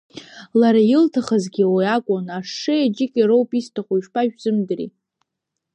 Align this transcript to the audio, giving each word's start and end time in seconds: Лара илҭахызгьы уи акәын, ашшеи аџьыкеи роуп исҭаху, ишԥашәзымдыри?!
Лара 0.59 0.81
илҭахызгьы 0.95 1.65
уи 1.73 1.85
акәын, 1.95 2.25
ашшеи 2.37 2.81
аџьыкеи 2.85 3.27
роуп 3.29 3.49
исҭаху, 3.59 3.97
ишԥашәзымдыри?! 3.97 4.87